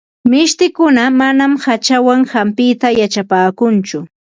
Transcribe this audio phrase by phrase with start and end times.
[0.29, 3.97] Mishtikuna manam hachawan hampita yachapaakunchu.